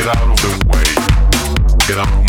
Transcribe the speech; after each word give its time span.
Get 0.00 0.16
out 0.16 0.30
of 0.30 0.36
the 0.40 0.48
way. 0.72 1.86
Get 1.86 1.98
out. 1.98 2.19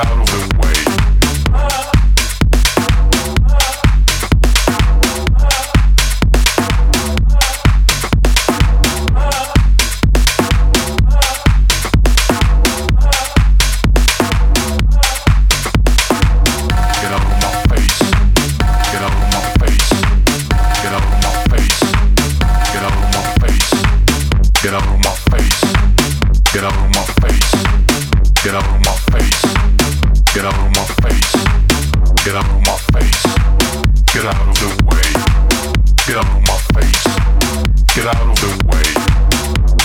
out 0.00 0.18
of 0.18 0.26
the 0.26 0.59
Get 37.94 38.06
out 38.06 38.20
of 38.22 38.34
the 38.40 38.50
way. 38.70 38.88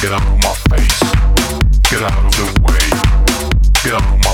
Get 0.01 0.11
out 0.13 0.21
of 0.21 0.37
my 0.43 0.53
face. 0.69 0.99
Get 1.89 2.01
out 2.01 2.17
of 2.23 2.31
the 2.35 2.45
way. 2.63 2.85
Get 3.83 3.93
out 3.93 4.03
of 4.03 4.19
my 4.19 4.24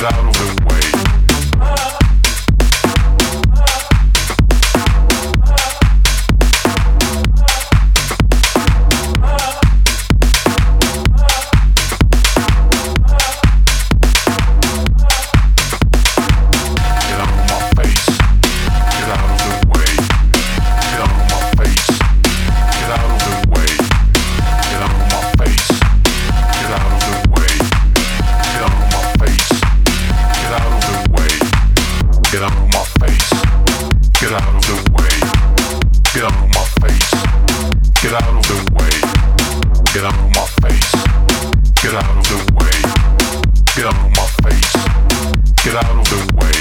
get 0.00 0.12
out 0.12 0.26
of 0.26 0.32
the 0.32 0.64
way. 0.66 1.07
Get 45.68 45.76
out 45.76 45.98
of 45.98 46.08
the 46.08 46.34
way. 46.40 46.57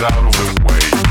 get 0.00 0.12
out 0.12 0.24
of 0.24 0.32
the 0.32 0.64
way. 0.64 1.07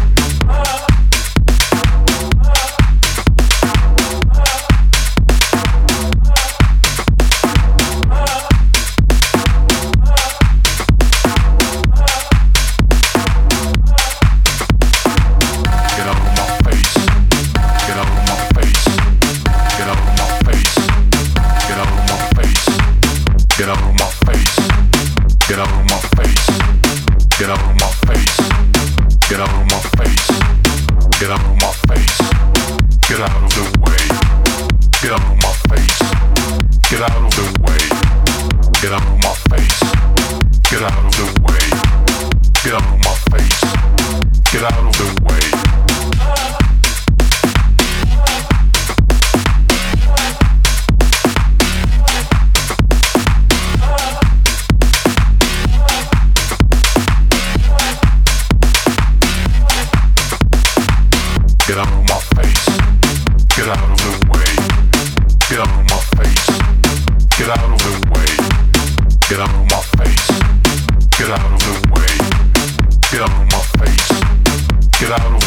out 75.19 75.46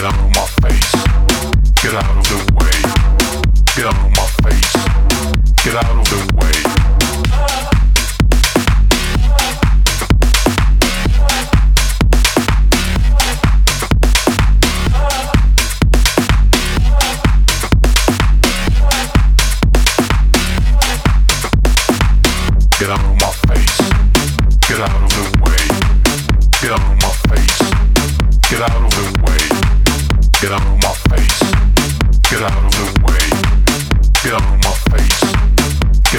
get 0.00 0.14
out 0.14 0.18
of 0.18 0.34
my 0.34 0.59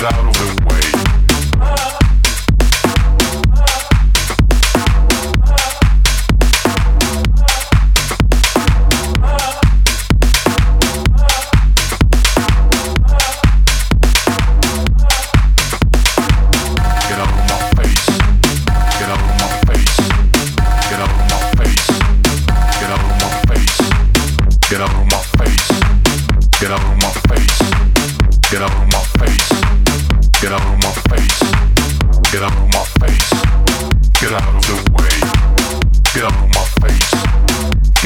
out 0.04 0.26
of 0.26 0.34
the 0.34 0.66
way. 0.66 0.71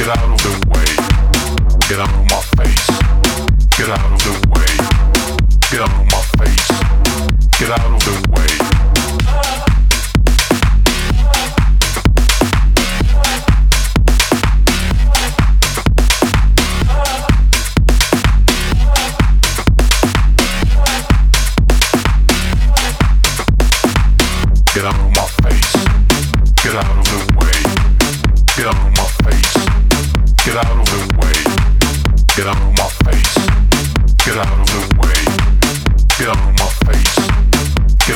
Get 0.06 0.18
out 0.18 0.30
of 0.30 0.38
the 0.40 0.68
way. 0.70 1.88
Get 1.88 1.98
out 1.98 2.08
of 2.08 2.30
my 2.30 2.64
face. 2.64 2.85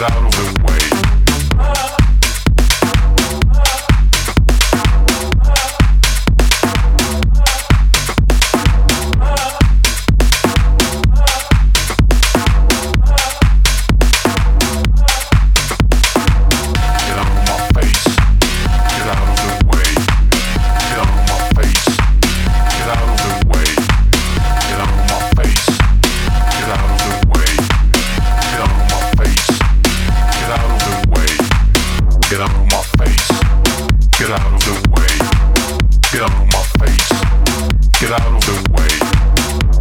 out 0.02 0.24
of 0.24 0.30
the 0.30 0.64
way. 0.64 0.69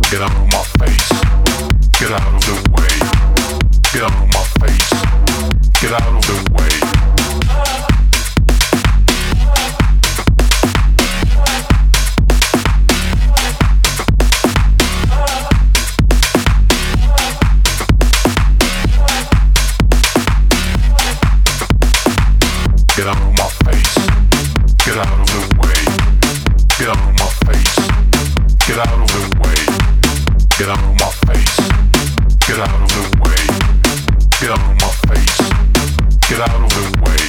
Get 0.09 0.21
out 0.21 0.31
of 0.31 0.47
my 0.51 0.63
face. 0.79 1.09
Get 1.99 2.11
out 2.11 2.38
the 36.79 37.01
way. 37.01 37.28